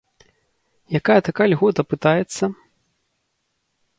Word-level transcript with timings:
Якая 0.99 1.17
такая 1.27 1.47
льгота, 1.51 1.81
пытаецца? 1.95 2.43